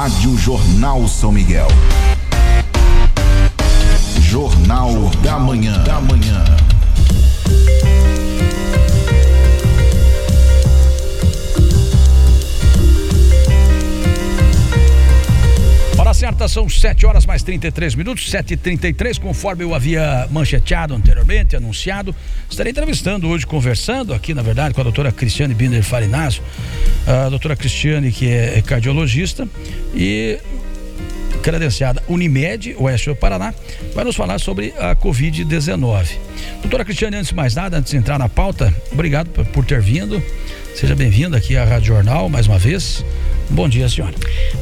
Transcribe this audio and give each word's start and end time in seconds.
Rádio 0.00 0.38
Jornal 0.38 1.08
São 1.08 1.32
Miguel. 1.32 1.66
Jornal, 4.20 4.92
Jornal 4.92 5.10
da 5.24 5.38
Manhã. 5.40 5.82
Da 5.82 6.00
manhã. 6.00 6.44
Certa 16.18 16.48
são 16.48 16.68
7 16.68 17.06
horas 17.06 17.24
mais 17.24 17.44
33 17.44 17.94
minutos, 17.94 18.28
7h33, 18.28 19.20
conforme 19.20 19.62
eu 19.62 19.72
havia 19.72 20.26
mancheteado 20.32 20.92
anteriormente, 20.92 21.54
anunciado. 21.54 22.12
Estarei 22.50 22.72
entrevistando 22.72 23.28
hoje, 23.28 23.46
conversando 23.46 24.12
aqui, 24.12 24.34
na 24.34 24.42
verdade, 24.42 24.74
com 24.74 24.80
a 24.80 24.82
doutora 24.82 25.12
Cristiane 25.12 25.54
Binder 25.54 25.80
Farinazzo, 25.80 26.42
a 27.06 27.28
doutora 27.28 27.54
Cristiane, 27.54 28.10
que 28.10 28.28
é 28.28 28.60
cardiologista 28.62 29.48
e 29.94 30.40
credenciada 31.40 32.02
Unimed, 32.08 32.74
Oeste 32.78 33.10
do 33.10 33.14
Paraná, 33.14 33.54
vai 33.94 34.04
nos 34.04 34.16
falar 34.16 34.40
sobre 34.40 34.74
a 34.76 34.96
Covid-19. 34.96 36.08
Doutora 36.62 36.84
Cristiane, 36.84 37.14
antes 37.14 37.28
de 37.28 37.36
mais 37.36 37.54
nada, 37.54 37.78
antes 37.78 37.92
de 37.92 37.96
entrar 37.96 38.18
na 38.18 38.28
pauta, 38.28 38.74
obrigado 38.90 39.28
por 39.28 39.64
ter 39.64 39.80
vindo. 39.80 40.20
Seja 40.74 40.96
bem-vinda 40.96 41.36
aqui 41.36 41.56
à 41.56 41.64
Rádio 41.64 41.94
Jornal 41.94 42.28
mais 42.28 42.48
uma 42.48 42.58
vez. 42.58 43.04
Bom 43.50 43.68
dia, 43.68 43.88
senhora. 43.88 44.14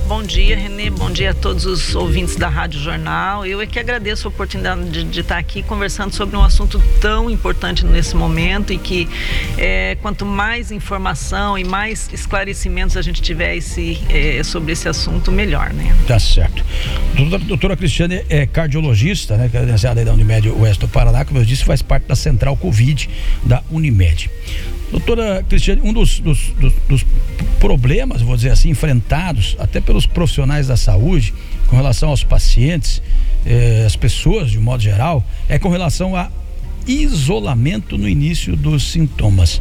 Bom 0.06 0.22
dia, 0.22 0.56
Renê. 0.56 0.88
Bom 0.88 1.10
dia 1.10 1.32
a 1.32 1.34
todos 1.34 1.66
os 1.66 1.94
ouvintes 1.96 2.36
da 2.36 2.48
Rádio 2.48 2.80
Jornal. 2.80 3.44
Eu 3.44 3.60
é 3.60 3.66
que 3.66 3.78
agradeço 3.78 4.28
a 4.28 4.30
oportunidade 4.30 4.88
de, 4.88 5.02
de 5.02 5.20
estar 5.20 5.38
aqui 5.38 5.62
conversando 5.62 6.14
sobre 6.14 6.36
um 6.36 6.42
assunto 6.42 6.80
tão 7.00 7.28
importante 7.28 7.84
nesse 7.84 8.14
momento 8.14 8.72
e 8.72 8.78
que 8.78 9.08
é, 9.58 9.96
quanto 10.00 10.24
mais 10.24 10.70
informação 10.70 11.58
e 11.58 11.64
mais 11.64 12.08
esclarecimentos 12.12 12.96
a 12.96 13.02
gente 13.02 13.20
tiver 13.20 13.56
esse, 13.56 13.98
é, 14.08 14.42
sobre 14.44 14.72
esse 14.72 14.88
assunto, 14.88 15.32
melhor, 15.32 15.72
né? 15.72 15.94
Tá 16.06 16.20
certo. 16.20 16.64
Doutora, 17.16 17.44
doutora 17.44 17.76
Cristiane 17.76 18.24
é 18.28 18.46
cardiologista, 18.46 19.36
né? 19.36 19.48
Credenciada 19.48 20.04
da 20.04 20.12
Unimed 20.12 20.48
Oeste 20.50 20.82
do 20.82 20.88
Paraná, 20.88 21.24
como 21.24 21.40
eu 21.40 21.44
disse, 21.44 21.64
faz 21.64 21.82
parte 21.82 22.06
da 22.06 22.14
Central 22.14 22.56
Covid 22.56 23.10
da 23.42 23.62
Unimed. 23.70 24.30
Doutora 24.90 25.44
Cristiane, 25.48 25.80
um 25.82 25.92
dos, 25.92 26.20
dos, 26.20 26.52
dos, 26.60 26.72
dos, 26.88 27.06
problemas, 27.58 28.22
vou 28.22 28.36
dizer 28.36 28.50
assim, 28.50 28.70
enfrentados 28.70 29.56
até 29.58 29.80
pelos 29.80 30.06
profissionais 30.06 30.68
da 30.68 30.76
saúde 30.76 31.34
com 31.66 31.76
relação 31.76 32.10
aos 32.10 32.22
pacientes, 32.22 33.02
eh, 33.44 33.84
as 33.84 33.96
pessoas 33.96 34.50
de 34.50 34.58
um 34.58 34.62
modo 34.62 34.82
geral, 34.82 35.24
é 35.48 35.58
com 35.58 35.68
relação 35.68 36.14
a 36.14 36.30
isolamento 36.86 37.98
no 37.98 38.08
início 38.08 38.56
dos 38.56 38.92
sintomas. 38.92 39.60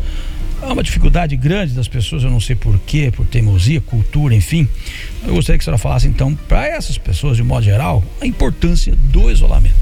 Há 0.62 0.72
uma 0.72 0.84
dificuldade 0.84 1.36
grande 1.36 1.74
das 1.74 1.88
pessoas, 1.88 2.24
eu 2.24 2.30
não 2.30 2.40
sei 2.40 2.56
porquê, 2.56 3.12
por 3.12 3.26
teimosia, 3.26 3.82
cultura, 3.82 4.36
enfim. 4.36 4.68
Eu 5.26 5.36
gostaria 5.36 5.58
que 5.58 5.64
a 5.64 5.66
senhora 5.66 5.78
falasse 5.78 6.08
então, 6.08 6.36
para 6.48 6.66
essas 6.68 6.98
pessoas, 6.98 7.38
de 7.38 7.44
um 7.44 7.46
modo 7.46 7.64
geral, 7.64 8.04
a 8.22 8.26
importância 8.26 8.96
do 8.96 9.30
isolamento. 9.30 9.76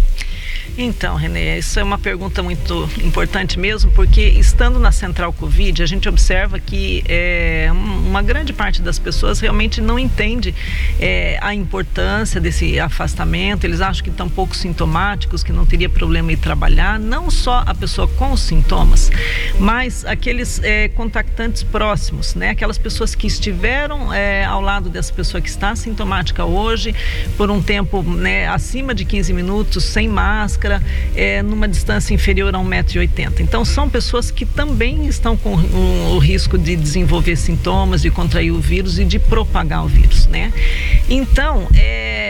Então, 0.77 1.15
Renê, 1.15 1.59
isso 1.59 1.79
é 1.79 1.83
uma 1.83 1.99
pergunta 1.99 2.41
muito 2.41 2.89
importante 3.03 3.59
mesmo, 3.59 3.91
porque 3.91 4.21
estando 4.21 4.79
na 4.79 4.91
Central 4.91 5.31
Covid, 5.31 5.83
a 5.83 5.85
gente 5.85 6.09
observa 6.09 6.59
que 6.59 7.03
é, 7.07 7.69
uma 7.71 8.23
grande 8.23 8.51
parte 8.53 8.81
das 8.81 8.97
pessoas 8.97 9.39
realmente 9.39 9.79
não 9.79 9.99
entende 9.99 10.53
é, 10.99 11.37
a 11.41 11.53
importância 11.53 12.41
desse 12.41 12.79
afastamento, 12.79 13.65
eles 13.65 13.81
acham 13.81 14.03
que 14.03 14.09
estão 14.09 14.27
pouco 14.27 14.55
sintomáticos, 14.55 15.43
que 15.43 15.51
não 15.51 15.65
teria 15.65 15.89
problema 15.89 16.31
em 16.31 16.37
trabalhar, 16.37 16.99
não 16.99 17.29
só 17.29 17.63
a 17.65 17.75
pessoa 17.75 18.07
com 18.07 18.31
os 18.31 18.41
sintomas, 18.41 19.11
mas 19.59 20.03
aqueles 20.05 20.59
é, 20.63 20.87
contactantes 20.87 21.61
próximos, 21.61 22.33
né? 22.33 22.49
aquelas 22.49 22.79
pessoas 22.79 23.13
que 23.13 23.27
estiveram 23.27 24.11
é, 24.11 24.43
ao 24.43 24.59
lado 24.59 24.89
dessa 24.89 25.13
pessoa 25.13 25.39
que 25.39 25.49
está 25.49 25.75
sintomática 25.75 26.45
hoje, 26.45 26.95
por 27.37 27.51
um 27.51 27.61
tempo 27.61 28.01
né, 28.01 28.47
acima 28.47 28.95
de 28.95 29.05
15 29.05 29.33
minutos, 29.33 29.83
sem 29.83 30.07
máscara 30.07 30.52
máscara 30.53 30.81
é, 31.15 31.41
numa 31.41 31.67
distância 31.67 32.13
inferior 32.13 32.55
a 32.55 32.59
1,80m. 32.59 33.39
Então, 33.39 33.65
são 33.65 33.89
pessoas 33.89 34.29
que 34.29 34.45
também 34.45 35.07
estão 35.07 35.35
com 35.35 35.55
o, 35.55 36.15
o 36.15 36.19
risco 36.19 36.57
de 36.57 36.75
desenvolver 36.75 37.35
sintomas, 37.35 38.01
de 38.01 38.11
contrair 38.11 38.51
o 38.51 38.59
vírus 38.59 38.99
e 38.99 39.05
de 39.05 39.19
propagar 39.19 39.83
o 39.83 39.87
vírus, 39.87 40.27
né? 40.27 40.53
Então, 41.09 41.67
é, 41.75 42.22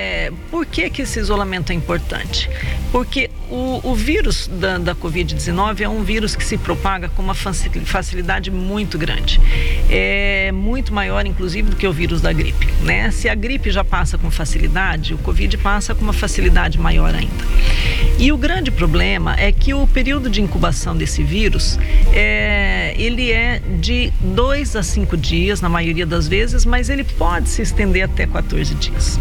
por 0.50 0.66
que, 0.66 0.90
que 0.90 1.02
esse 1.02 1.20
isolamento 1.20 1.72
é 1.72 1.76
importante? 1.76 2.50
Porque 2.92 3.30
o, 3.50 3.80
o 3.84 3.96
vírus 3.96 4.48
da, 4.48 4.78
da 4.78 4.96
Covid-19 4.96 5.82
é 5.82 5.90
um 5.90 6.04
vírus 6.04 6.36
que 6.36 6.44
se 6.44 6.58
propaga 6.58 7.10
com 7.10 7.22
uma 7.22 7.36
facilidade 7.36 8.50
muito 8.50 8.98
grande. 8.98 9.40
É 9.90 10.52
muito 10.52 10.94
maior, 10.94 11.26
inclusive, 11.26 11.70
do 11.70 11.76
que 11.76 11.88
o 11.88 11.94
vírus 11.94 12.22
da 12.22 12.34
gripe. 12.34 12.68
Né? 12.82 13.12
Se 13.12 13.30
a 13.30 13.36
gripe 13.36 13.72
já 13.72 13.84
passa 13.84 14.18
com 14.18 14.30
facilidade, 14.32 15.14
o 15.14 15.18
Covid 15.20 15.58
passa 15.58 15.94
com 15.94 16.04
uma 16.04 16.14
facilidade 16.14 16.80
maior 16.80 17.14
ainda. 17.14 17.44
E 18.18 18.32
o 18.32 18.38
grande 18.38 18.72
problema 18.72 19.36
é 19.40 19.52
que 19.52 19.74
o 19.74 19.86
período 19.88 20.30
de 20.30 20.42
incubação 20.42 20.96
desse 20.96 21.24
vírus 21.24 21.80
é, 22.14 22.94
ele 22.98 23.32
é 23.32 23.62
de 23.80 24.12
2 24.22 24.76
a 24.76 24.84
5 24.84 25.18
dias, 25.18 25.62
na 25.62 25.70
maioria 25.70 26.06
das 26.06 26.28
vezes, 26.28 26.66
mas 26.66 26.90
ele 26.90 27.04
pode 27.04 27.50
se 27.50 27.62
estender 27.62 28.04
até 28.04 28.26
14 28.26 28.76
dias. 28.76 29.20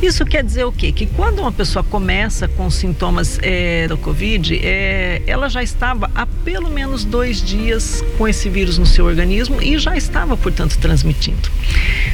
Isso 0.00 0.24
quer 0.24 0.37
dizer 0.42 0.64
o 0.64 0.72
quê? 0.72 0.92
Que 0.92 1.06
quando 1.06 1.40
uma 1.40 1.52
pessoa 1.52 1.82
começa 1.82 2.48
com 2.48 2.70
sintomas 2.70 3.38
é, 3.42 3.86
do 3.88 3.96
Covid, 3.96 4.58
é, 4.62 5.22
ela 5.26 5.48
já 5.48 5.62
estava 5.62 6.10
há 6.14 6.26
pelo 6.26 6.70
menos 6.70 7.04
dois 7.04 7.42
dias 7.42 8.04
com 8.16 8.26
esse 8.26 8.48
vírus 8.48 8.78
no 8.78 8.86
seu 8.86 9.06
organismo 9.06 9.60
e 9.62 9.78
já 9.78 9.96
estava, 9.96 10.36
portanto, 10.36 10.78
transmitindo. 10.78 11.48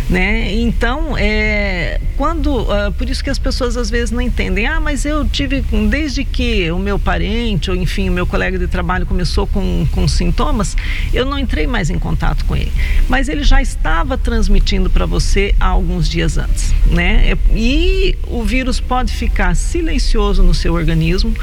Né? 0.08 0.52
Então, 0.52 1.16
é, 1.16 2.00
quando, 2.16 2.62
uh, 2.62 2.92
por 2.96 3.08
isso 3.08 3.24
que 3.24 3.30
as 3.30 3.38
pessoas 3.38 3.76
às 3.76 3.90
vezes 3.90 4.10
não 4.10 4.20
entendem, 4.20 4.66
ah, 4.66 4.80
mas 4.80 5.04
eu 5.04 5.26
tive 5.26 5.64
desde 5.88 6.24
que 6.24 6.70
o 6.70 6.78
meu 6.78 6.98
parente, 6.98 7.70
ou 7.70 7.76
enfim, 7.76 8.08
o 8.08 8.12
meu 8.12 8.26
colega 8.26 8.58
de 8.58 8.66
trabalho 8.66 9.06
começou 9.06 9.46
com, 9.46 9.86
com 9.92 10.06
sintomas, 10.06 10.76
eu 11.12 11.24
não 11.24 11.38
entrei 11.38 11.66
mais 11.66 11.90
em 11.90 11.98
contato 11.98 12.44
com 12.44 12.54
ele. 12.54 12.72
Mas 13.08 13.28
ele 13.28 13.42
já 13.42 13.62
estava 13.62 14.16
transmitindo 14.18 14.90
para 14.90 15.06
você 15.06 15.54
há 15.58 15.66
alguns 15.66 16.08
dias 16.08 16.38
antes, 16.38 16.74
né? 16.86 17.36
E 17.54 18.13
o 18.26 18.42
vírus 18.42 18.80
pode 18.80 19.12
ficar 19.12 19.54
silencioso 19.54 20.42
no 20.42 20.54
seu 20.54 20.74
organismo 20.74 21.34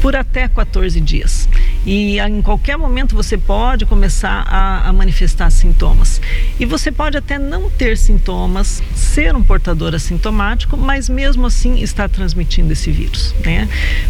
por 0.00 0.16
até 0.16 0.48
14 0.48 1.00
dias. 1.00 1.48
E 1.84 2.18
em 2.18 2.42
qualquer 2.42 2.76
momento 2.76 3.14
você 3.14 3.38
pode 3.38 3.86
começar 3.86 4.44
a, 4.46 4.88
a 4.88 4.92
manifestar 4.92 5.50
sintomas. 5.50 6.20
E 6.58 6.66
você 6.66 6.92
pode 6.92 7.16
até 7.16 7.38
não 7.38 7.70
ter 7.70 7.96
sintomas, 7.96 8.82
ser 8.94 9.34
um 9.34 9.42
portador 9.42 9.94
assintomático, 9.94 10.76
mas 10.76 11.08
mesmo 11.08 11.46
assim 11.46 11.80
estar 11.82 12.08
transmitindo 12.08 12.72
esse 12.72 12.90
vírus, 12.90 13.34
né? 13.44 13.68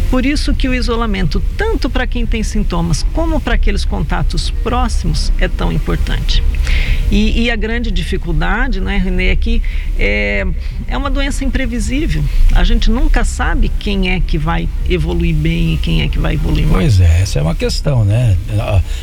Por 0.09 0.25
isso 0.25 0.53
que 0.53 0.67
o 0.67 0.73
isolamento, 0.73 1.41
tanto 1.55 1.89
para 1.89 2.05
quem 2.05 2.25
tem 2.25 2.43
sintomas 2.43 3.03
como 3.13 3.39
para 3.39 3.55
aqueles 3.55 3.85
contatos 3.85 4.49
próximos, 4.49 5.31
é 5.39 5.47
tão 5.47 5.71
importante. 5.71 6.43
E, 7.11 7.43
e, 7.43 7.51
a 7.51 7.55
grande 7.57 7.91
dificuldade, 7.91 8.79
né, 8.79 8.97
Renê, 8.97 9.27
é 9.27 9.35
que 9.35 9.61
é, 9.99 10.47
é 10.87 10.97
uma 10.97 11.09
doença 11.09 11.43
imprevisível. 11.43 12.10
A 12.53 12.63
gente 12.63 12.89
nunca 12.89 13.23
sabe 13.23 13.71
quem 13.79 14.09
é 14.09 14.19
que 14.19 14.37
vai 14.37 14.67
evoluir 14.89 15.35
bem 15.35 15.73
e 15.73 15.77
quem 15.77 16.01
é 16.01 16.07
que 16.07 16.19
vai 16.19 16.33
evoluir 16.35 16.65
mal. 16.65 16.75
Pois 16.75 16.99
é, 16.99 17.21
essa 17.21 17.39
é 17.39 17.41
uma 17.41 17.55
questão, 17.55 18.03
né? 18.03 18.37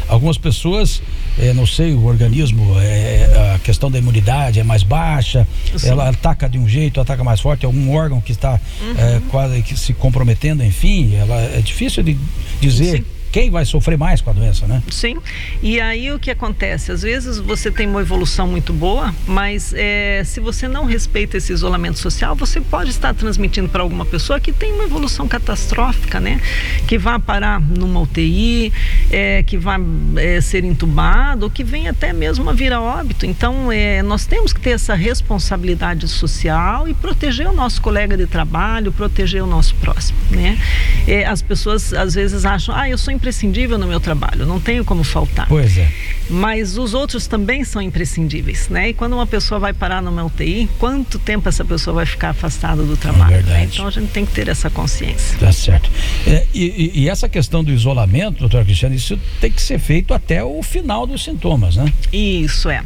Algumas 0.08 0.38
pessoas, 0.38 1.02
é, 1.38 1.52
não 1.52 1.66
sei, 1.66 1.92
o 1.92 2.04
organismo, 2.04 2.78
é, 2.80 3.54
a 3.54 3.58
questão 3.58 3.90
da 3.90 3.98
imunidade 3.98 4.60
é 4.60 4.64
mais 4.64 4.82
baixa, 4.82 5.46
Sim. 5.76 5.88
ela 5.88 6.08
ataca 6.08 6.48
de 6.48 6.58
um 6.58 6.68
jeito, 6.68 7.00
ataca 7.00 7.22
mais 7.22 7.40
forte, 7.40 7.64
algum 7.64 7.94
órgão 7.94 8.20
que 8.20 8.32
está 8.32 8.60
uhum. 8.80 8.94
é, 8.98 9.20
quase 9.30 9.62
que 9.62 9.78
se 9.78 9.92
comprometendo, 9.92 10.64
enfim 10.64 11.14
ela 11.14 11.36
é 11.56 11.60
difícil 11.60 12.02
de 12.02 12.16
dizer. 12.60 12.98
Sim 12.98 13.17
quem 13.30 13.50
vai 13.50 13.64
sofrer 13.64 13.98
mais 13.98 14.20
com 14.20 14.30
a 14.30 14.32
doença, 14.32 14.66
né? 14.66 14.82
Sim. 14.90 15.18
E 15.62 15.80
aí 15.80 16.10
o 16.12 16.18
que 16.18 16.30
acontece? 16.30 16.92
Às 16.92 17.02
vezes 17.02 17.38
você 17.38 17.70
tem 17.70 17.86
uma 17.86 18.00
evolução 18.00 18.46
muito 18.48 18.72
boa, 18.72 19.14
mas 19.26 19.74
é, 19.76 20.22
se 20.24 20.40
você 20.40 20.66
não 20.66 20.84
respeita 20.84 21.36
esse 21.36 21.52
isolamento 21.52 21.98
social, 21.98 22.34
você 22.34 22.60
pode 22.60 22.90
estar 22.90 23.14
transmitindo 23.14 23.68
para 23.68 23.82
alguma 23.82 24.04
pessoa 24.04 24.40
que 24.40 24.52
tem 24.52 24.72
uma 24.72 24.84
evolução 24.84 25.28
catastrófica, 25.28 26.20
né? 26.20 26.40
Que 26.86 26.98
vai 26.98 27.18
parar 27.18 27.60
numa 27.60 28.00
UTI, 28.00 28.72
é, 29.10 29.42
que 29.42 29.56
vai 29.56 29.78
é, 30.16 30.40
ser 30.40 30.64
entubado, 30.64 31.44
ou 31.44 31.50
que 31.50 31.64
vem 31.64 31.88
até 31.88 32.12
mesmo 32.12 32.48
a 32.48 32.52
vir 32.52 32.72
a 32.72 32.80
óbito. 32.80 33.26
Então, 33.26 33.70
é, 33.70 34.02
nós 34.02 34.26
temos 34.26 34.52
que 34.52 34.60
ter 34.60 34.70
essa 34.70 34.94
responsabilidade 34.94 36.08
social 36.08 36.88
e 36.88 36.94
proteger 36.94 37.48
o 37.48 37.52
nosso 37.52 37.80
colega 37.82 38.16
de 38.16 38.26
trabalho, 38.26 38.92
proteger 38.92 39.42
o 39.42 39.46
nosso 39.46 39.74
próximo, 39.76 40.18
né? 40.30 40.58
É, 41.06 41.26
as 41.26 41.42
pessoas 41.42 41.92
às 41.92 42.14
vezes 42.14 42.44
acham, 42.44 42.74
ah, 42.74 42.88
eu 42.88 42.98
sou 42.98 43.12
imprescindível 43.18 43.76
no 43.76 43.86
meu 43.86 44.00
trabalho, 44.00 44.46
não 44.46 44.60
tenho 44.60 44.84
como 44.84 45.04
faltar. 45.04 45.46
Pois 45.48 45.76
é. 45.76 45.88
Mas 46.30 46.76
os 46.76 46.94
outros 46.94 47.26
também 47.26 47.64
são 47.64 47.80
imprescindíveis, 47.80 48.68
né? 48.68 48.90
E 48.90 48.94
quando 48.94 49.14
uma 49.14 49.26
pessoa 49.26 49.58
vai 49.58 49.72
parar 49.72 50.02
numa 50.02 50.24
UTI, 50.24 50.68
quanto 50.78 51.18
tempo 51.18 51.48
essa 51.48 51.64
pessoa 51.64 51.94
vai 51.94 52.06
ficar 52.06 52.30
afastada 52.30 52.82
do 52.82 52.96
trabalho? 52.96 53.36
É 53.36 53.42
né? 53.42 53.68
Então 53.70 53.86
a 53.86 53.90
gente 53.90 54.10
tem 54.10 54.24
que 54.24 54.32
ter 54.32 54.48
essa 54.48 54.70
consciência. 54.70 55.38
Tá 55.38 55.50
certo. 55.52 55.90
É, 56.26 56.46
e, 56.54 56.92
e, 56.94 57.08
essa 57.08 57.28
questão 57.28 57.64
do 57.64 57.72
isolamento, 57.72 58.40
doutora 58.40 58.64
Cristiane, 58.64 58.96
isso 58.96 59.18
tem 59.40 59.50
que 59.50 59.60
ser 59.60 59.78
feito 59.78 60.12
até 60.12 60.44
o 60.44 60.62
final 60.62 61.06
dos 61.06 61.24
sintomas, 61.24 61.76
né? 61.76 61.92
Isso 62.12 62.68
é. 62.68 62.82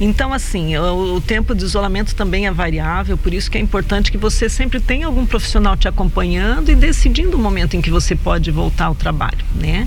Então, 0.00 0.32
assim, 0.32 0.76
o, 0.76 1.16
o 1.16 1.20
tempo 1.20 1.54
de 1.54 1.64
isolamento 1.64 2.14
também 2.14 2.46
é 2.46 2.52
variável, 2.52 3.18
por 3.18 3.34
isso 3.34 3.50
que 3.50 3.58
é 3.58 3.60
importante 3.60 4.12
que 4.12 4.18
você 4.18 4.48
sempre 4.48 4.80
tenha 4.80 5.06
algum 5.06 5.26
profissional 5.26 5.76
te 5.76 5.88
acompanhando 5.88 6.70
e 6.70 6.74
decidindo 6.74 7.36
o 7.36 7.40
momento 7.40 7.76
em 7.76 7.80
que 7.80 7.90
você 7.90 8.14
pode 8.14 8.50
voltar 8.50 8.86
ao 8.86 8.94
trabalho, 8.94 9.44
né? 9.72 9.84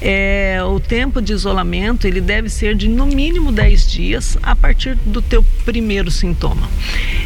É, 0.00 0.60
o 0.64 0.78
tempo 0.78 1.20
de 1.20 1.32
isolamento, 1.32 2.06
ele 2.06 2.20
deve 2.20 2.48
ser 2.48 2.74
de 2.74 2.88
no 2.88 3.06
mínimo 3.06 3.50
10 3.50 3.90
dias 3.90 4.38
a 4.42 4.54
partir 4.54 4.96
do 5.06 5.22
teu 5.22 5.44
primeiro 5.64 6.10
sintoma. 6.10 6.68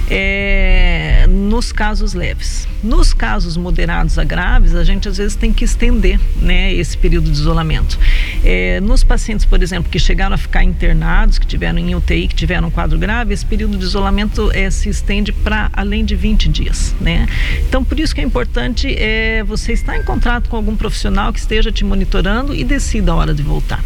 É, 0.09 1.27
nos 1.29 1.73
casos 1.73 2.15
leves. 2.15 2.67
Nos 2.83 3.13
casos 3.13 3.57
moderados 3.57 4.19
a 4.19 4.25
graves, 4.25 4.75
a 4.75 4.83
gente 4.83 5.09
às 5.09 5.19
vezes 5.19 5.37
tem 5.37 5.53
que 5.53 5.65
estender 5.65 6.19
né, 6.37 6.73
esse 6.73 6.97
período 6.97 7.31
de 7.31 7.39
isolamento. 7.39 7.99
É, 8.43 8.81
nos 8.81 9.05
pacientes, 9.05 9.45
por 9.45 9.63
exemplo, 9.63 9.91
que 9.91 9.99
chegaram 9.99 10.35
a 10.35 10.39
ficar 10.39 10.65
internados, 10.65 11.39
que 11.39 11.47
tiveram 11.47 11.79
em 11.79 11.95
UTI, 11.95 12.29
que 12.29 12.35
tiveram 12.35 12.69
um 12.69 12.71
quadro 12.71 12.99
grave, 12.99 13.35
esse 13.35 13.45
período 13.45 13.77
de 13.77 13.85
isolamento 13.85 14.51
é, 14.53 14.71
se 14.71 14.89
estende 14.89 15.33
para 15.33 15.71
além 15.73 16.05
de 16.05 16.17
20 16.17 16.49
dias. 16.49 16.95
Né? 17.01 17.27
Então, 17.69 17.85
por 17.85 18.01
isso 18.01 18.15
que 18.15 18.21
é 18.21 18.25
importante 18.25 18.95
é, 18.99 19.45
você 19.45 19.73
estar 19.73 19.97
em 19.97 20.03
contato 20.03 20.49
com 20.49 20.57
algum 20.57 20.77
profissional 20.77 21.33
que 21.33 21.39
esteja 21.39 21.71
te 21.71 21.85
monitorando 21.85 22.55
e 22.61 22.65
decida 22.65 23.13
a 23.13 23.15
hora 23.15 23.33
de 23.33 23.43
voltar. 23.43 23.83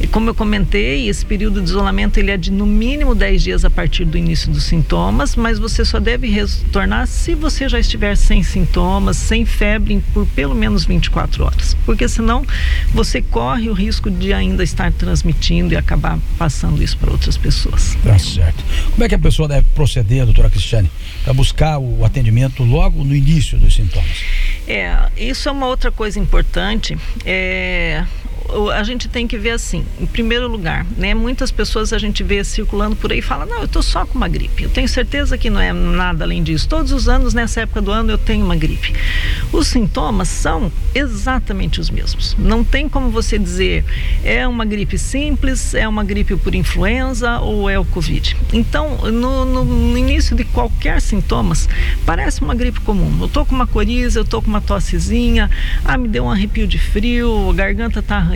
E 0.00 0.06
como 0.06 0.30
eu 0.30 0.34
comentei, 0.34 1.08
esse 1.08 1.24
período 1.24 1.60
de 1.60 1.68
isolamento 1.68 2.18
ele 2.18 2.30
é 2.30 2.36
de 2.38 2.50
no 2.50 2.64
mínimo 2.64 3.14
10 3.14 3.42
dias 3.42 3.64
a 3.66 3.70
partir 3.70 4.06
do 4.06 4.16
início 4.16 4.50
dos 4.50 4.64
sintomas, 4.64 5.36
mas 5.36 5.58
você 5.58 5.84
só 5.84 6.00
deve 6.00 6.28
retornar 6.28 7.06
se 7.06 7.34
você 7.34 7.68
já 7.68 7.78
estiver 7.78 8.16
sem 8.16 8.42
sintomas, 8.42 9.18
sem 9.18 9.44
febre 9.44 10.02
por 10.14 10.26
pelo 10.28 10.54
menos 10.54 10.86
24 10.86 11.44
horas, 11.44 11.76
porque 11.84 12.08
senão 12.08 12.46
você 12.94 13.20
corre 13.20 13.68
o 13.68 13.74
risco 13.74 14.10
de 14.10 14.32
ainda 14.32 14.64
estar 14.64 14.90
transmitindo 14.90 15.74
e 15.74 15.76
acabar 15.76 16.18
passando 16.38 16.82
isso 16.82 16.96
para 16.96 17.10
outras 17.10 17.36
pessoas. 17.36 17.94
Tá 18.02 18.18
certo. 18.18 18.64
Como 18.92 19.04
é 19.04 19.08
que 19.08 19.14
a 19.14 19.18
pessoa 19.18 19.46
deve 19.46 19.66
proceder, 19.74 20.24
doutora 20.24 20.48
Cristiane, 20.48 20.90
para 21.22 21.34
buscar 21.34 21.78
o 21.78 22.04
atendimento 22.04 22.64
logo 22.64 23.04
no 23.04 23.14
início 23.14 23.58
dos 23.58 23.74
sintomas? 23.74 24.24
É, 24.66 24.96
isso 25.16 25.48
é 25.48 25.52
uma 25.52 25.66
outra 25.66 25.92
coisa 25.92 26.18
importante. 26.18 26.96
É, 27.24 28.04
a 28.74 28.82
gente 28.82 29.08
tem 29.08 29.26
que 29.26 29.38
ver 29.38 29.50
assim, 29.50 29.84
em 29.98 30.06
primeiro 30.06 30.48
lugar, 30.48 30.86
né? 30.96 31.14
Muitas 31.14 31.50
pessoas 31.50 31.92
a 31.92 31.98
gente 31.98 32.22
vê 32.22 32.42
circulando 32.44 32.96
por 32.96 33.12
aí 33.12 33.18
e 33.18 33.22
fala, 33.22 33.46
não, 33.46 33.58
eu 33.58 33.64
estou 33.64 33.82
só 33.82 34.04
com 34.04 34.16
uma 34.16 34.28
gripe. 34.28 34.64
Eu 34.64 34.70
tenho 34.70 34.88
certeza 34.88 35.36
que 35.38 35.50
não 35.50 35.60
é 35.60 35.72
nada 35.72 36.24
além 36.24 36.42
disso. 36.42 36.68
Todos 36.68 36.92
os 36.92 37.08
anos, 37.08 37.34
nessa 37.34 37.62
época 37.62 37.80
do 37.80 37.90
ano, 37.90 38.10
eu 38.10 38.18
tenho 38.18 38.44
uma 38.44 38.56
gripe. 38.56 38.94
Os 39.52 39.68
sintomas 39.68 40.28
são 40.28 40.70
exatamente 40.94 41.80
os 41.80 41.90
mesmos. 41.90 42.36
Não 42.38 42.62
tem 42.62 42.88
como 42.88 43.10
você 43.10 43.38
dizer 43.38 43.84
é 44.22 44.46
uma 44.46 44.64
gripe 44.64 44.98
simples, 44.98 45.74
é 45.74 45.86
uma 45.88 46.04
gripe 46.04 46.36
por 46.36 46.54
influenza 46.54 47.40
ou 47.40 47.68
é 47.68 47.78
o 47.78 47.84
Covid. 47.84 48.36
Então, 48.52 48.96
no, 49.10 49.44
no, 49.44 49.64
no 49.64 49.98
início 49.98 50.36
de 50.36 50.44
qualquer 50.44 51.00
sintomas, 51.00 51.68
parece 52.06 52.42
uma 52.42 52.54
gripe 52.54 52.80
comum. 52.80 53.16
Eu 53.20 53.26
estou 53.26 53.44
com 53.44 53.54
uma 53.54 53.66
coriza, 53.66 54.18
eu 54.18 54.24
estou 54.24 54.42
com 54.42 54.48
uma 54.48 54.60
tossezinha, 54.60 55.50
ah, 55.84 55.96
me 55.96 56.08
deu 56.08 56.24
um 56.24 56.30
arrepio 56.30 56.66
de 56.66 56.78
frio, 56.78 57.50
a 57.50 57.52
garganta 57.52 58.00
está 58.00 58.33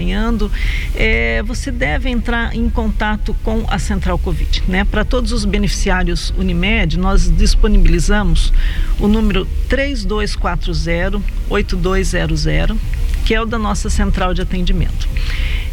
é, 0.94 1.42
você 1.42 1.70
deve 1.70 2.08
entrar 2.08 2.54
em 2.54 2.68
contato 2.68 3.34
com 3.42 3.64
a 3.68 3.78
Central 3.78 4.18
Covid. 4.18 4.64
Né? 4.68 4.84
Para 4.84 5.04
todos 5.04 5.32
os 5.32 5.44
beneficiários 5.44 6.32
Unimed, 6.36 6.98
nós 6.98 7.30
disponibilizamos 7.36 8.52
o 8.98 9.08
número 9.08 9.46
3240 9.68 11.22
8200, 11.50 12.44
que 13.24 13.34
é 13.34 13.40
o 13.40 13.46
da 13.46 13.58
nossa 13.58 13.90
central 13.90 14.32
de 14.34 14.42
atendimento. 14.42 15.08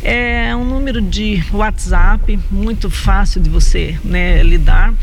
É 0.08 0.56
um 0.56 0.64
número 0.64 1.02
de 1.02 1.44
WhatsApp 1.52 2.40
muito 2.52 2.92
fácil 2.92 3.42
de 3.42 3.50
você 3.50 3.98
né, 4.04 4.44
lidar. 4.44 4.94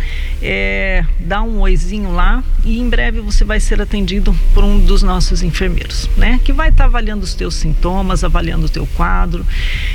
É, 0.41 1.05
dá 1.19 1.43
um 1.43 1.59
oizinho 1.59 2.13
lá 2.13 2.43
e 2.65 2.79
em 2.79 2.89
breve 2.89 3.21
você 3.21 3.45
vai 3.45 3.59
ser 3.59 3.83
atendido 3.83 4.33
por 4.55 4.63
um 4.63 4.79
dos 4.79 5.03
nossos 5.03 5.43
enfermeiros, 5.43 6.09
né? 6.17 6.39
Que 6.45 6.53
vai 6.53 6.69
estar 6.69 6.85
tá 6.85 6.89
avaliando 6.89 7.25
os 7.25 7.35
teus 7.35 7.57
sintomas, 7.57 8.23
avaliando 8.23 8.67
o 8.67 8.69
teu 8.69 8.87
quadro, 8.95 9.45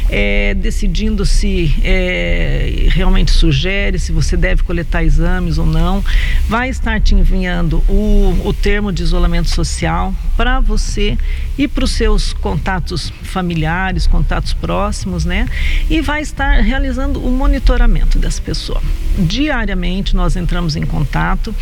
é, 0.10 0.54
decidindo 0.56 1.26
se 1.26 1.74
é, 1.86 2.90
realmente 2.90 3.32
sugere, 3.32 4.00
se 4.00 4.12
você 4.12 4.36
deve 4.36 4.64
coletar 4.64 5.06
exames 5.06 5.58
ou 5.58 5.66
não. 5.66 6.04
Vai 6.50 6.68
estar 6.68 7.00
te 7.00 7.16
enviando 7.16 7.82
o, 7.88 8.42
o 8.44 8.52
termo 8.52 8.92
de 8.92 9.04
isolamento 9.04 9.50
social 9.50 10.14
para 10.36 10.60
você 10.60 11.18
e 11.58 11.66
para 11.66 11.86
os 11.86 11.92
seus 11.92 12.34
contatos 12.34 13.12
familiares, 13.24 14.06
contatos 14.06 14.54
próximos, 14.54 14.97
né? 15.26 15.48
E 15.90 16.02
vai 16.02 16.22
estar 16.22 16.62
realizando 16.62 17.20
o 17.24 17.30
monitoramento 17.30 18.18
dessa 18.18 18.42
pessoa. 18.42 18.82
Diariamente 19.18 20.16
nós 20.16 20.36
entramos 20.36 20.76
em 20.76 20.86
contato 20.86 21.54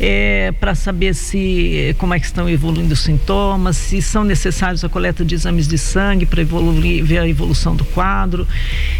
é, 0.00 0.52
para 0.52 0.74
saber 0.74 1.14
se 1.14 1.94
como 1.98 2.14
é 2.14 2.20
que 2.20 2.26
estão 2.26 2.48
evoluindo 2.48 2.94
os 2.94 3.00
sintomas, 3.00 3.76
se 3.76 4.00
são 4.02 4.24
necessários 4.24 4.84
a 4.84 4.88
coleta 4.88 5.24
de 5.24 5.34
exames 5.34 5.68
de 5.68 5.78
sangue 5.78 6.26
para 6.26 6.42
ver 7.02 7.18
a 7.18 7.28
evolução 7.28 7.74
do 7.74 7.84
quadro. 7.84 8.46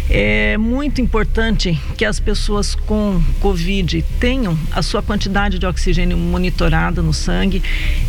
É 0.09 0.57
muito 0.57 1.01
importante 1.01 1.79
que 1.97 2.05
as 2.05 2.19
pessoas 2.19 2.75
com 2.75 3.21
Covid 3.39 4.03
tenham 4.19 4.57
a 4.71 4.81
sua 4.81 5.01
quantidade 5.01 5.59
de 5.59 5.65
oxigênio 5.65 6.17
monitorada 6.17 7.01
no 7.01 7.13
sangue. 7.13 7.61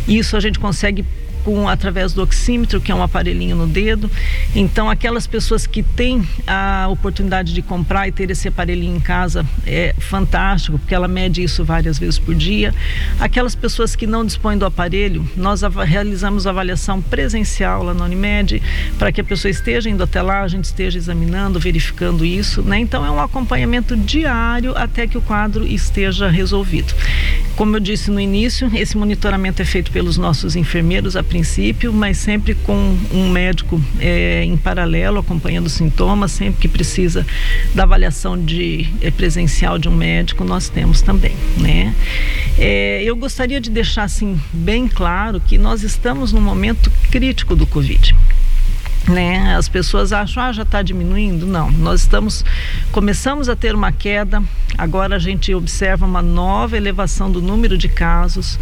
Isso 0.07 0.37
a 0.37 0.39
gente 0.39 0.59
consegue 0.59 1.05
com 1.47 1.69
através 1.69 2.11
do 2.11 2.21
oxímetro, 2.21 2.81
que 2.81 2.91
é 2.91 2.95
um 2.95 3.01
aparelhinho 3.01 3.55
no 3.55 3.65
dedo. 3.65 4.11
Então, 4.53 4.89
aquelas 4.89 5.25
pessoas 5.25 5.65
que 5.65 5.81
têm 5.81 6.27
a 6.45 6.87
oportunidade 6.89 7.53
de 7.53 7.61
comprar 7.61 8.05
e 8.05 8.11
ter 8.11 8.29
esse 8.29 8.49
aparelhinho 8.49 8.97
em 8.97 8.99
casa 8.99 9.45
é 9.65 9.95
fantástico, 9.97 10.77
porque 10.77 10.93
ela 10.93 11.07
mede 11.07 11.41
isso 11.41 11.63
várias 11.63 11.97
vezes 11.97 12.19
por 12.19 12.35
dia. 12.35 12.75
Aquelas 13.17 13.55
pessoas 13.55 13.95
que 13.95 14.05
não 14.05 14.25
dispõem 14.25 14.57
do 14.57 14.65
aparelho, 14.65 15.25
nós 15.37 15.61
realizamos 15.85 16.45
avaliação 16.45 17.01
presencial 17.01 17.81
lá 17.81 17.93
no 17.93 18.03
Unimed, 18.03 18.61
para 18.99 19.09
que 19.13 19.21
a 19.21 19.23
pessoa 19.23 19.49
esteja 19.49 19.89
indo 19.89 20.03
até 20.03 20.21
lá, 20.21 20.41
a 20.41 20.49
gente 20.49 20.65
esteja 20.65 20.97
examinando, 20.97 21.61
verificando 21.61 22.25
isso, 22.25 22.61
né? 22.61 22.77
Então 22.77 23.05
é 23.05 23.09
um 23.09 23.21
acompanhamento 23.21 23.95
diário 23.95 24.75
até 24.75 25.07
que 25.07 25.17
o 25.17 25.21
quadro 25.21 25.65
esteja 25.65 26.27
resolvido. 26.29 26.93
Como 27.57 27.75
eu 27.75 27.79
disse 27.79 28.11
no 28.11 28.19
início, 28.19 28.69
esse 28.75 28.95
monitoramento 28.95 29.63
é 29.63 29.65
feito 29.65 29.91
pelos 29.91 30.15
nossos 30.15 30.55
enfermeiros 30.55 31.15
a 31.15 31.23
princípio, 31.23 31.91
mas 31.91 32.19
sempre 32.19 32.53
com 32.53 32.95
um 33.11 33.31
médico 33.31 33.81
é, 33.99 34.43
em 34.43 34.55
paralelo, 34.55 35.17
acompanhando 35.17 35.65
os 35.65 35.73
sintomas, 35.73 36.33
sempre 36.33 36.61
que 36.61 36.67
precisa 36.67 37.25
da 37.73 37.81
avaliação 37.81 38.39
de, 38.39 38.87
é, 39.01 39.09
presencial 39.09 39.79
de 39.79 39.89
um 39.89 39.95
médico, 39.95 40.43
nós 40.43 40.69
temos 40.69 41.01
também. 41.01 41.35
Né? 41.57 41.95
É, 42.59 43.01
eu 43.03 43.15
gostaria 43.15 43.59
de 43.59 43.71
deixar 43.71 44.03
assim, 44.03 44.39
bem 44.53 44.87
claro 44.87 45.41
que 45.41 45.57
nós 45.57 45.81
estamos 45.81 46.31
num 46.31 46.41
momento 46.41 46.91
crítico 47.09 47.55
do 47.55 47.65
Covid 47.65 48.15
né? 49.07 49.55
As 49.55 49.69
pessoas 49.69 50.11
acham, 50.11 50.43
ah, 50.43 50.51
já 50.51 50.63
está 50.63 50.81
diminuindo. 50.81 51.45
Não, 51.45 51.71
nós 51.71 52.01
estamos, 52.01 52.43
começamos 52.91 53.49
a 53.49 53.55
ter 53.55 53.73
uma 53.73 53.91
queda, 53.91 54.43
agora 54.77 55.15
a 55.15 55.19
gente 55.19 55.53
observa 55.53 56.05
uma 56.05 56.21
nova 56.21 56.77
elevação 56.77 57.31
do 57.31 57.41
número 57.41 57.77
de 57.77 57.89
casos 57.89 58.59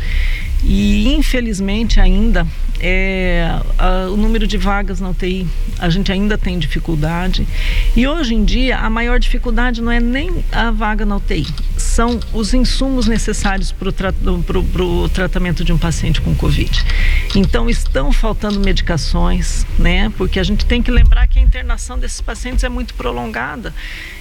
e 0.63 1.13
infelizmente 1.13 1.99
ainda 1.99 2.47
é, 2.79 3.59
a, 3.77 4.09
o 4.09 4.17
número 4.17 4.47
de 4.47 4.57
vagas 4.57 4.99
na 4.99 5.09
UTI 5.09 5.45
a 5.79 5.89
gente 5.89 6.11
ainda 6.11 6.37
tem 6.37 6.57
dificuldade 6.57 7.47
e 7.95 8.07
hoje 8.07 8.33
em 8.33 8.43
dia 8.43 8.77
a 8.79 8.89
maior 8.89 9.19
dificuldade 9.19 9.81
não 9.81 9.91
é 9.91 9.99
nem 9.99 10.43
a 10.51 10.71
vaga 10.71 11.05
na 11.05 11.17
UTI 11.17 11.45
são 11.77 12.19
os 12.33 12.53
insumos 12.53 13.07
necessários 13.07 13.71
para 13.71 13.89
o 13.89 13.91
tra 13.91 14.13
tratamento 15.13 15.63
de 15.63 15.71
um 15.71 15.77
paciente 15.77 16.19
com 16.19 16.35
Covid. 16.35 16.85
Então 17.35 17.69
estão 17.69 18.13
faltando 18.13 18.61
medicações, 18.61 19.65
né? 19.77 20.09
Porque 20.17 20.39
a 20.39 20.43
gente 20.43 20.65
tem 20.65 20.81
que 20.81 20.89
lembrar 20.89 21.27
que 21.27 21.37
a 21.37 21.41
internação 21.41 21.99
desses 21.99 22.21
pacientes 22.21 22.63
é 22.63 22.69
muito 22.69 22.93
prolongada 22.93 23.73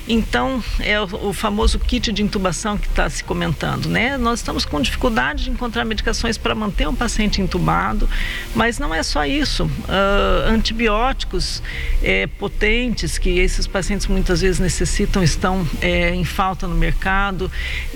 Então, 0.06 0.62
é 0.80 1.00
o, 1.00 1.32
famoso 1.32 1.78
kit 1.78 2.12
de 2.12 2.22
intubação 2.22 2.76
que 2.76 2.86
está 2.86 3.08
se 3.08 3.24
comentando, 3.24 3.88
né? 3.88 4.18
Nós 4.18 4.40
estamos 4.40 4.64
com 4.64 4.80
dificuldade 4.80 5.44
de 5.44 5.50
encontrar 5.50 5.84
medicações 5.84 6.36
para 6.36 6.54
manter 6.54 6.86
um 6.86 6.94
paciente 6.94 7.40
entubado, 7.40 8.08
mas 8.54 8.78
não 8.78 8.94
é 8.94 9.02
só 9.02 9.24
isso. 9.24 9.64
Uh, 9.64 10.48
antibióticos 10.48 11.62
é, 12.02 12.26
potentes 12.26 13.16
que 13.16 13.38
esses 13.38 13.66
pacientes 13.66 14.06
muitas 14.06 14.42
vezes 14.42 14.58
necessitam 14.58 15.22
estão 15.22 15.66
é, 15.80 16.14
em 16.14 16.24
falta 16.24 16.66
no 16.66 16.74
mercado, 16.74 17.50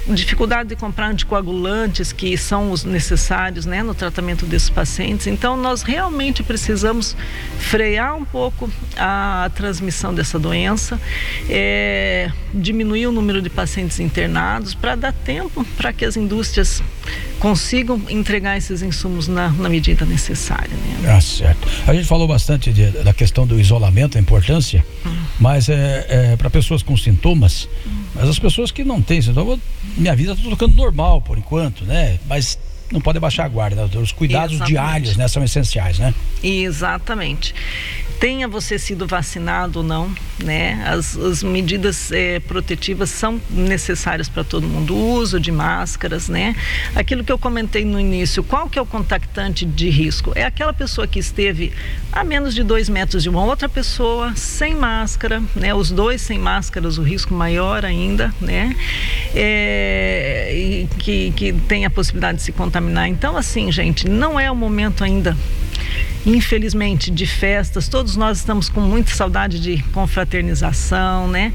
dificuldade 0.06 0.70
de 0.70 0.76
comprar 0.76 1.08
anticoagulantes 1.08 2.12
que 2.12 2.36
são 2.36 2.70
os 2.72 2.84
necessários 2.84 3.66
né, 3.66 3.82
no 3.82 3.94
tratamento 3.94 4.46
desses 4.46 4.70
pacientes. 4.70 5.26
Então, 5.26 5.56
nós 5.56 5.82
realmente 5.82 6.42
precisamos 6.42 7.16
frear 7.58 8.16
um 8.16 8.24
pouco 8.24 8.70
a 8.96 9.50
transmissão 9.54 10.14
dessa 10.14 10.38
doença, 10.38 11.00
é, 11.48 11.97
diminuir 12.52 13.06
o 13.06 13.12
número 13.12 13.40
de 13.42 13.50
pacientes 13.50 14.00
internados 14.00 14.74
para 14.74 14.94
dar 14.94 15.12
tempo 15.12 15.64
para 15.76 15.92
que 15.92 16.04
as 16.04 16.16
indústrias 16.16 16.82
consigam 17.38 18.00
entregar 18.08 18.56
esses 18.56 18.82
insumos 18.82 19.28
na, 19.28 19.48
na 19.50 19.68
medida 19.68 20.04
necessária. 20.04 20.70
Né? 20.70 21.10
Ah, 21.10 21.20
certo. 21.20 21.68
A 21.86 21.94
gente 21.94 22.06
falou 22.06 22.26
bastante 22.26 22.72
de, 22.72 22.90
da 22.90 23.12
questão 23.12 23.46
do 23.46 23.58
isolamento, 23.60 24.18
a 24.18 24.20
importância, 24.20 24.84
hum. 25.06 25.16
mas 25.38 25.68
é, 25.68 26.06
é 26.08 26.36
para 26.36 26.50
pessoas 26.50 26.82
com 26.82 26.96
sintomas, 26.96 27.68
hum. 27.86 27.90
mas 28.14 28.28
as 28.28 28.38
pessoas 28.38 28.70
que 28.70 28.84
não 28.84 29.00
têm 29.00 29.22
sintomas, 29.22 29.58
minha 29.96 30.14
vida 30.14 30.32
está 30.32 30.48
tocando 30.48 30.74
normal 30.74 31.20
por 31.22 31.38
enquanto, 31.38 31.84
né? 31.84 32.18
Mas 32.28 32.58
não 32.90 33.00
pode 33.00 33.18
baixar 33.18 33.44
a 33.44 33.48
guarda. 33.48 33.84
Os 33.98 34.12
cuidados 34.12 34.56
Exatamente. 34.56 34.72
diários 34.72 35.16
né, 35.16 35.28
são 35.28 35.42
essenciais, 35.44 35.98
né? 35.98 36.14
Exatamente 36.42 37.54
tenha 38.18 38.48
você 38.48 38.78
sido 38.78 39.06
vacinado 39.06 39.78
ou 39.80 39.84
não, 39.84 40.12
né? 40.42 40.82
As, 40.86 41.16
as 41.16 41.42
medidas 41.42 42.10
é, 42.10 42.40
protetivas 42.40 43.10
são 43.10 43.40
necessárias 43.48 44.28
para 44.28 44.42
todo 44.42 44.66
mundo, 44.66 44.94
o 44.94 45.12
uso 45.14 45.38
de 45.38 45.52
máscaras, 45.52 46.28
né? 46.28 46.54
Aquilo 46.94 47.22
que 47.22 47.30
eu 47.30 47.38
comentei 47.38 47.84
no 47.84 47.98
início, 47.98 48.42
qual 48.42 48.68
que 48.68 48.78
é 48.78 48.82
o 48.82 48.86
contactante 48.86 49.64
de 49.64 49.88
risco? 49.88 50.32
É 50.34 50.44
aquela 50.44 50.72
pessoa 50.72 51.06
que 51.06 51.18
esteve 51.18 51.72
a 52.10 52.24
menos 52.24 52.54
de 52.54 52.62
dois 52.62 52.88
metros 52.88 53.22
de 53.22 53.28
uma 53.28 53.44
outra 53.44 53.68
pessoa, 53.68 54.34
sem 54.34 54.74
máscara, 54.74 55.42
né? 55.54 55.72
Os 55.72 55.90
dois 55.90 56.20
sem 56.20 56.38
máscaras, 56.38 56.98
o 56.98 57.02
risco 57.02 57.32
maior 57.32 57.84
ainda, 57.84 58.34
né? 58.40 58.74
É, 59.34 60.52
e 60.54 60.88
que, 60.98 61.30
que 61.32 61.52
tem 61.52 61.84
a 61.84 61.90
possibilidade 61.90 62.38
de 62.38 62.44
se 62.44 62.52
contaminar. 62.78 63.08
Então, 63.08 63.36
assim, 63.36 63.70
gente, 63.70 64.08
não 64.08 64.38
é 64.38 64.50
o 64.50 64.56
momento 64.56 65.02
ainda 65.04 65.36
infelizmente, 66.26 67.10
de 67.10 67.26
festas. 67.26 67.88
Todos 67.88 68.16
nós 68.16 68.38
estamos 68.38 68.68
com 68.68 68.80
muita 68.80 69.10
saudade 69.12 69.60
de 69.60 69.82
confraternização, 69.92 71.28
né? 71.28 71.52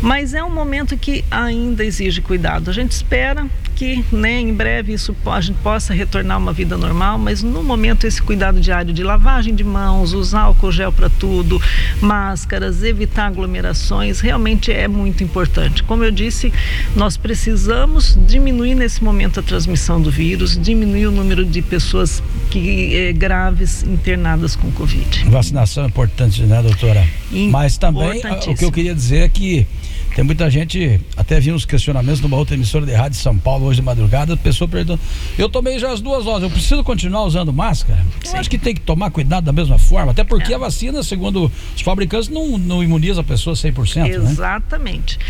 Mas 0.00 0.34
é 0.34 0.42
um 0.42 0.50
momento 0.50 0.96
que 0.96 1.24
ainda 1.30 1.84
exige 1.84 2.20
cuidado. 2.20 2.70
A 2.70 2.72
gente 2.72 2.92
espera 2.92 3.46
que 3.76 4.02
né, 4.10 4.40
em 4.40 4.54
breve 4.54 4.94
isso 4.94 5.14
a 5.26 5.40
gente 5.40 5.58
possa 5.58 5.92
retornar 5.92 6.38
uma 6.38 6.52
vida 6.52 6.78
normal, 6.78 7.18
mas 7.18 7.42
no 7.42 7.62
momento 7.62 8.06
esse 8.06 8.22
cuidado 8.22 8.58
diário 8.58 8.92
de 8.92 9.02
lavagem 9.02 9.54
de 9.54 9.62
mãos, 9.62 10.14
usar 10.14 10.40
álcool 10.40 10.72
gel 10.72 10.90
para 10.90 11.10
tudo, 11.10 11.60
máscaras, 12.00 12.82
evitar 12.82 13.26
aglomerações, 13.26 14.20
realmente 14.20 14.72
é 14.72 14.88
muito 14.88 15.22
importante. 15.22 15.82
Como 15.82 16.02
eu 16.02 16.10
disse, 16.10 16.50
nós 16.96 17.18
precisamos 17.18 18.18
diminuir 18.26 18.74
nesse 18.74 19.04
momento 19.04 19.40
a 19.40 19.42
transmissão 19.42 20.00
do 20.00 20.10
vírus, 20.10 20.58
diminuir 20.58 21.08
o 21.08 21.12
número 21.12 21.44
de 21.44 21.60
pessoas 21.60 22.22
que 22.50 22.96
é, 22.96 23.12
graves 23.12 23.84
internadas 24.06 24.54
com 24.54 24.70
Covid. 24.70 25.24
Vacinação 25.28 25.84
é 25.84 25.86
importante, 25.88 26.42
né, 26.42 26.62
doutora? 26.62 27.04
Mas 27.50 27.76
também 27.76 28.22
o 28.46 28.54
que 28.54 28.64
eu 28.64 28.70
queria 28.70 28.94
dizer 28.94 29.22
é 29.22 29.28
que 29.28 29.66
tem 30.14 30.24
muita 30.24 30.48
gente, 30.48 31.00
até 31.16 31.40
vi 31.40 31.52
uns 31.52 31.66
questionamentos 31.66 32.20
numa 32.20 32.36
outra 32.36 32.54
emissora 32.54 32.86
de 32.86 32.92
rádio 32.92 33.10
de 33.10 33.16
São 33.16 33.36
Paulo 33.36 33.66
hoje 33.66 33.80
de 33.80 33.84
madrugada, 33.84 34.34
a 34.34 34.36
pessoa 34.36 34.66
perguntando, 34.68 35.00
eu 35.36 35.48
tomei 35.48 35.78
já 35.78 35.92
as 35.92 36.00
duas 36.00 36.24
doses, 36.24 36.44
eu 36.44 36.50
preciso 36.50 36.82
continuar 36.84 37.24
usando 37.24 37.52
máscara? 37.52 38.02
Sim. 38.22 38.34
Eu 38.34 38.40
acho 38.40 38.48
que 38.48 38.56
tem 38.56 38.74
que 38.74 38.80
tomar 38.80 39.10
cuidado 39.10 39.44
da 39.44 39.52
mesma 39.52 39.78
forma, 39.78 40.12
até 40.12 40.24
porque 40.24 40.52
é. 40.52 40.56
a 40.56 40.58
vacina, 40.58 41.02
segundo 41.02 41.50
os 41.74 41.82
fabricantes, 41.82 42.28
não, 42.28 42.56
não 42.56 42.82
imuniza 42.82 43.20
a 43.20 43.24
pessoa 43.24 43.54
100%, 43.54 43.96
né? 43.96 44.08
Exatamente. 44.08 45.18
Né? 45.18 45.24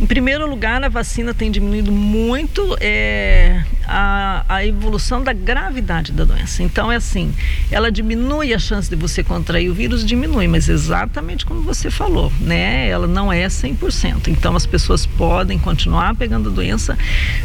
Em 0.00 0.06
primeiro 0.06 0.48
lugar, 0.48 0.82
a 0.84 0.88
vacina 0.88 1.34
tem 1.34 1.50
diminuído 1.50 1.90
muito 1.90 2.76
é, 2.80 3.64
a, 3.84 4.44
a, 4.48 4.64
evolução 4.64 5.24
da 5.24 5.32
gravidade 5.32 6.12
da 6.12 6.24
doença. 6.24 6.62
Então, 6.62 6.92
é 6.92 6.96
assim, 6.96 7.34
ela 7.68 7.90
diminui 7.90 8.54
a 8.54 8.60
chance 8.60 8.88
de 8.88 8.94
você 8.94 9.24
contrair 9.24 9.68
o 9.68 9.74
vírus, 9.74 10.04
diminui, 10.04 10.46
mas 10.46 10.68
exatamente 10.68 11.44
como 11.44 11.62
você 11.62 11.90
falou, 11.90 12.32
né? 12.40 12.88
Ela 12.88 13.08
não 13.08 13.32
é 13.32 13.48
100%. 13.48 14.28
Então, 14.28 14.54
as 14.54 14.66
pessoas 14.66 15.04
podem 15.04 15.58
continuar 15.58 16.14
pegando 16.14 16.48
a 16.48 16.52
doença. 16.52 16.96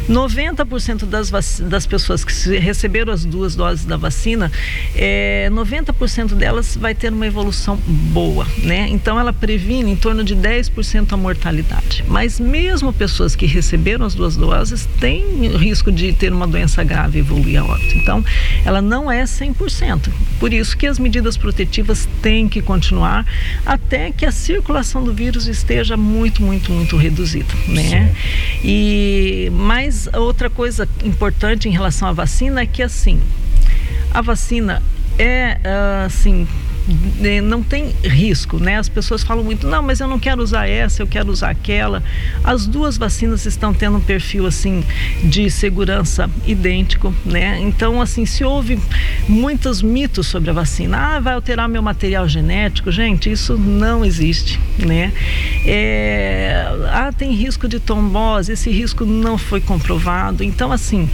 90% 0.08 1.06
das, 1.06 1.58
das 1.58 1.86
pessoas 1.86 2.24
que 2.24 2.56
receberam 2.58 3.12
as 3.12 3.24
duas 3.24 3.56
doses 3.56 3.84
da 3.84 3.96
vacina, 3.96 4.52
é, 4.94 5.48
90% 5.50 6.34
delas 6.34 6.76
vai 6.76 6.94
ter 6.94 7.12
uma 7.12 7.26
evolução 7.26 7.76
boa, 7.84 8.46
né? 8.62 8.86
Então, 8.90 9.18
ela 9.18 9.32
previne 9.32 9.90
em 9.90 9.96
torno 9.96 10.22
de 10.22 10.36
10% 10.36 11.12
a 11.12 11.16
mortalidade. 11.16 12.04
Mas 12.06 12.43
mesmo 12.44 12.92
pessoas 12.92 13.34
que 13.34 13.46
receberam 13.46 14.04
as 14.04 14.14
duas 14.14 14.36
doses 14.36 14.86
têm 15.00 15.48
risco 15.56 15.90
de 15.90 16.12
ter 16.12 16.32
uma 16.32 16.46
doença 16.46 16.84
grave 16.84 17.18
e 17.18 17.20
evoluir 17.20 17.60
a 17.60 17.64
óbito. 17.64 17.96
Então, 17.98 18.24
ela 18.64 18.80
não 18.80 19.10
é 19.10 19.24
100%. 19.24 20.10
Por 20.38 20.52
isso 20.52 20.76
que 20.76 20.86
as 20.86 20.98
medidas 20.98 21.36
protetivas 21.36 22.08
têm 22.22 22.48
que 22.48 22.60
continuar 22.60 23.26
até 23.64 24.12
que 24.12 24.26
a 24.26 24.32
circulação 24.32 25.02
do 25.02 25.12
vírus 25.12 25.46
esteja 25.46 25.96
muito, 25.96 26.42
muito, 26.42 26.70
muito 26.70 26.96
reduzida, 26.96 27.52
né? 27.68 28.14
E 28.62 29.50
mais 29.52 30.08
outra 30.12 30.50
coisa 30.50 30.88
importante 31.02 31.68
em 31.68 31.72
relação 31.72 32.08
à 32.08 32.12
vacina 32.12 32.60
é 32.60 32.66
que 32.66 32.82
assim, 32.82 33.20
a 34.12 34.20
vacina 34.20 34.82
é 35.18 35.58
assim 36.04 36.42
né, 36.42 36.63
não 37.42 37.62
tem 37.62 37.94
risco, 38.02 38.58
né? 38.58 38.78
As 38.78 38.88
pessoas 38.88 39.22
falam 39.22 39.42
muito, 39.42 39.66
não, 39.66 39.82
mas 39.82 40.00
eu 40.00 40.08
não 40.08 40.18
quero 40.18 40.42
usar 40.42 40.68
essa, 40.68 41.02
eu 41.02 41.06
quero 41.06 41.30
usar 41.30 41.50
aquela. 41.50 42.02
As 42.42 42.66
duas 42.66 42.98
vacinas 42.98 43.46
estão 43.46 43.72
tendo 43.72 43.96
um 43.96 44.00
perfil 44.00 44.46
assim 44.46 44.84
de 45.22 45.50
segurança 45.50 46.28
idêntico, 46.46 47.14
né? 47.24 47.58
Então, 47.60 48.00
assim, 48.00 48.26
se 48.26 48.44
houve 48.44 48.78
muitos 49.28 49.80
mitos 49.80 50.26
sobre 50.26 50.50
a 50.50 50.52
vacina, 50.52 51.16
ah, 51.16 51.20
vai 51.20 51.34
alterar 51.34 51.68
meu 51.68 51.82
material 51.82 52.28
genético, 52.28 52.90
gente, 52.90 53.30
isso 53.30 53.56
não 53.56 54.04
existe, 54.04 54.60
né? 54.78 55.12
É, 55.66 56.66
ah, 56.90 57.12
tem 57.16 57.32
risco 57.32 57.66
de 57.66 57.80
trombose, 57.80 58.52
esse 58.52 58.70
risco 58.70 59.04
não 59.06 59.38
foi 59.38 59.60
comprovado. 59.60 60.44
Então, 60.44 60.70
assim, 60.70 61.08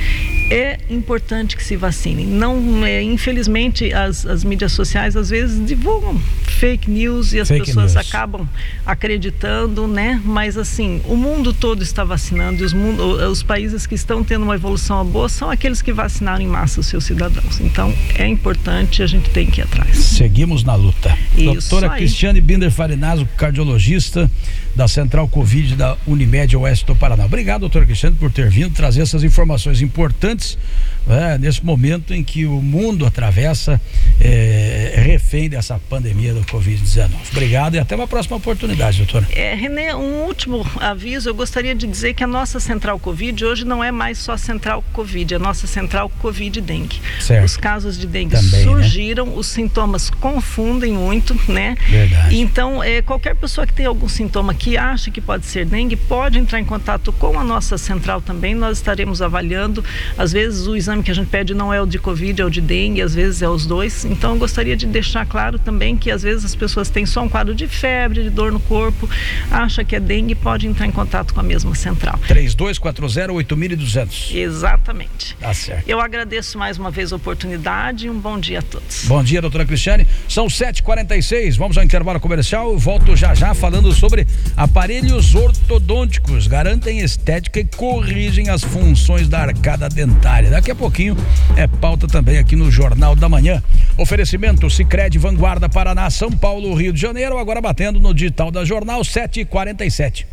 é 0.50 0.78
importante 0.90 1.56
que 1.56 1.62
se 1.62 1.76
vacinem. 1.76 2.26
Não, 2.26 2.84
é, 2.84 3.00
infelizmente, 3.02 3.92
as, 3.92 4.26
as 4.26 4.42
mídias 4.42 4.72
sociais 4.72 5.16
às 5.16 5.30
vezes 5.30 5.64
divulgam 5.64 6.20
fake 6.60 6.90
news 6.90 7.32
e 7.32 7.40
as 7.40 7.48
fake 7.48 7.64
pessoas 7.64 7.94
news. 7.94 8.06
acabam 8.06 8.46
acreditando, 8.84 9.88
né? 9.88 10.20
Mas 10.22 10.58
assim, 10.58 11.00
o 11.06 11.16
mundo 11.16 11.54
todo 11.54 11.82
está 11.82 12.04
vacinando 12.04 12.62
e 12.62 12.66
os, 12.66 12.74
mundo, 12.74 13.02
os 13.30 13.42
países 13.42 13.86
que 13.86 13.94
estão 13.94 14.22
tendo 14.22 14.42
uma 14.42 14.54
evolução 14.54 15.02
boa 15.06 15.26
são 15.26 15.48
aqueles 15.50 15.80
que 15.80 15.90
vacinaram 15.90 16.44
em 16.44 16.46
massa 16.46 16.80
os 16.80 16.86
seus 16.86 17.04
cidadãos. 17.04 17.60
Então, 17.60 17.94
é 18.14 18.26
importante, 18.26 19.02
a 19.02 19.06
gente 19.06 19.30
tem 19.30 19.46
que 19.46 19.62
ir 19.62 19.64
atrás. 19.64 19.96
Seguimos 19.96 20.62
na 20.62 20.74
luta. 20.74 21.16
Isso 21.34 21.70
Doutora 21.70 21.92
aí. 21.92 22.00
Cristiane 22.00 22.42
Binder 22.42 22.70
Farinazzo, 22.70 23.26
cardiologista 23.38 24.30
da 24.76 24.86
Central 24.86 25.28
Covid 25.28 25.76
da 25.76 25.96
Unimed 26.06 26.54
Oeste 26.58 26.84
do 26.84 26.94
Paraná. 26.94 27.24
Obrigado, 27.24 27.60
doutora 27.60 27.86
Cristiane, 27.86 28.16
por 28.16 28.30
ter 28.30 28.50
vindo 28.50 28.74
trazer 28.74 29.00
essas 29.00 29.24
informações 29.24 29.80
importantes 29.80 30.58
né, 31.06 31.38
nesse 31.38 31.64
momento 31.64 32.14
em 32.14 32.22
que 32.22 32.44
o 32.44 32.60
mundo 32.60 33.06
atravessa 33.06 33.80
é, 34.20 34.94
refém 34.96 35.48
dessa 35.48 35.78
pandemia 35.88 36.34
do 36.34 36.44
Covid-19. 36.50 37.10
Obrigado 37.30 37.74
e 37.76 37.78
até 37.78 37.94
uma 37.94 38.08
próxima 38.08 38.36
oportunidade, 38.36 38.98
doutora. 38.98 39.26
É, 39.32 39.54
Renê, 39.54 39.94
um 39.94 40.24
último 40.24 40.66
aviso, 40.80 41.28
eu 41.28 41.34
gostaria 41.34 41.74
de 41.74 41.86
dizer 41.86 42.14
que 42.14 42.24
a 42.24 42.26
nossa 42.26 42.58
Central 42.58 42.98
Covid 42.98 43.44
hoje 43.44 43.64
não 43.64 43.82
é 43.82 43.92
mais 43.92 44.18
só 44.18 44.36
Central 44.36 44.84
Covid, 44.92 45.34
é 45.34 45.36
a 45.36 45.40
nossa 45.40 45.66
Central 45.66 46.10
Covid 46.18 46.60
Dengue. 46.60 47.00
Certo. 47.20 47.44
Os 47.44 47.56
casos 47.56 47.98
de 47.98 48.06
dengue 48.06 48.34
Também, 48.34 48.50
né? 48.50 48.72
surgiram, 48.72 49.26
né? 49.26 49.32
os 49.36 49.46
sintomas 49.46 50.10
confundem 50.10 50.92
muito, 50.92 51.38
né? 51.48 51.76
Verdade. 51.88 52.36
Então, 52.36 52.82
é, 52.82 53.00
qualquer 53.00 53.36
pessoa 53.36 53.66
que 53.66 53.72
tem 53.72 53.86
algum 53.86 54.08
sintoma 54.08 54.52
que 54.52 54.76
acha 54.76 55.10
que 55.10 55.20
pode 55.20 55.46
ser 55.46 55.64
dengue, 55.64 55.96
pode 55.96 56.38
entrar 56.38 56.58
em 56.58 56.64
contato 56.64 57.12
com 57.12 57.38
a 57.38 57.44
nossa 57.44 57.78
central 57.78 58.20
também, 58.20 58.54
nós 58.54 58.78
estaremos 58.78 59.22
avaliando, 59.22 59.84
às 60.18 60.32
vezes 60.32 60.66
o 60.66 60.76
exame 60.76 61.02
que 61.02 61.10
a 61.10 61.14
gente 61.14 61.28
pede 61.28 61.54
não 61.54 61.72
é 61.72 61.80
o 61.80 61.86
de 61.86 61.98
Covid, 61.98 62.40
é 62.40 62.44
o 62.44 62.50
de 62.50 62.60
dengue, 62.60 63.00
às 63.02 63.14
vezes 63.14 63.42
é 63.42 63.48
os 63.48 63.66
dois. 63.66 64.04
Então, 64.04 64.32
eu 64.32 64.38
gostaria 64.38 64.76
de 64.76 64.86
deixar 64.86 65.24
claro 65.26 65.58
também 65.58 65.96
que 65.96 66.10
às 66.10 66.22
vezes 66.22 66.39
as 66.44 66.54
pessoas 66.54 66.88
têm 66.88 67.06
só 67.06 67.22
um 67.22 67.28
quadro 67.28 67.54
de 67.54 67.66
febre, 67.66 68.22
de 68.22 68.30
dor 68.30 68.52
no 68.52 68.60
corpo, 68.60 69.08
acha 69.50 69.84
que 69.84 69.96
é 69.96 70.00
dengue, 70.00 70.34
pode 70.34 70.66
entrar 70.66 70.86
em 70.86 70.92
contato 70.92 71.34
com 71.34 71.40
a 71.40 71.42
mesma 71.42 71.74
central. 71.74 72.18
3240-8200. 72.28 74.34
Exatamente. 74.34 75.36
Tá 75.36 75.54
certo. 75.54 75.88
Eu 75.88 76.00
agradeço 76.00 76.58
mais 76.58 76.78
uma 76.78 76.90
vez 76.90 77.12
a 77.12 77.16
oportunidade 77.16 78.06
e 78.06 78.10
um 78.10 78.18
bom 78.18 78.38
dia 78.38 78.60
a 78.60 78.62
todos. 78.62 79.04
Bom 79.06 79.22
dia, 79.22 79.40
doutora 79.40 79.64
Cristiane. 79.64 80.06
São 80.28 80.46
7h46, 80.46 81.56
vamos 81.56 81.76
ao 81.76 81.84
intervalo 81.84 82.20
comercial. 82.20 82.76
Volto 82.78 83.16
já 83.16 83.34
já 83.34 83.54
falando 83.54 83.92
sobre 83.92 84.26
aparelhos 84.56 85.34
ortodônticos. 85.34 86.46
Garantem 86.46 87.00
estética 87.00 87.60
e 87.60 87.64
corrigem 87.64 88.48
as 88.48 88.62
funções 88.62 89.28
da 89.28 89.40
arcada 89.40 89.88
dentária. 89.88 90.50
Daqui 90.50 90.70
a 90.70 90.74
pouquinho 90.74 91.16
é 91.56 91.66
pauta 91.66 92.06
também 92.06 92.38
aqui 92.38 92.56
no 92.56 92.70
Jornal 92.70 93.14
da 93.14 93.28
Manhã. 93.28 93.62
Oferecimento 93.96 94.68
Sicredi 94.70 95.18
Vanguarda 95.18 95.68
Paraná, 95.68 96.08
São 96.10 96.29
Paulo, 96.36 96.74
Rio 96.74 96.92
de 96.92 97.00
Janeiro, 97.00 97.38
agora 97.38 97.60
batendo 97.60 98.00
no 98.00 98.14
digital 98.14 98.50
da 98.50 98.64
Jornal 98.64 99.04
747. 99.04 100.26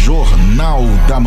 Jornal 0.00 0.82
da 1.08 1.18
Manhã. 1.18 1.22